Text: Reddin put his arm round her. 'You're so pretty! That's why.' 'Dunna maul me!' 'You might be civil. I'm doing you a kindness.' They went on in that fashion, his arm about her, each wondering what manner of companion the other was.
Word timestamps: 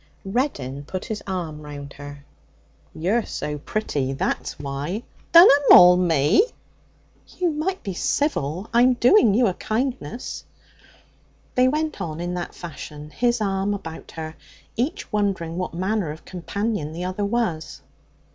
Reddin 0.25 0.83
put 0.83 1.05
his 1.05 1.21
arm 1.27 1.61
round 1.61 1.93
her. 1.93 2.25
'You're 2.95 3.23
so 3.23 3.59
pretty! 3.59 4.13
That's 4.13 4.57
why.' 4.57 5.03
'Dunna 5.31 5.53
maul 5.69 5.95
me!' 5.95 6.41
'You 7.37 7.51
might 7.51 7.83
be 7.83 7.93
civil. 7.93 8.67
I'm 8.73 8.95
doing 8.95 9.35
you 9.35 9.45
a 9.45 9.53
kindness.' 9.53 10.43
They 11.53 11.67
went 11.67 12.01
on 12.01 12.19
in 12.19 12.33
that 12.33 12.55
fashion, 12.55 13.11
his 13.11 13.41
arm 13.41 13.75
about 13.75 14.09
her, 14.13 14.35
each 14.75 15.13
wondering 15.13 15.59
what 15.59 15.75
manner 15.75 16.09
of 16.09 16.25
companion 16.25 16.93
the 16.93 17.05
other 17.05 17.23
was. 17.25 17.81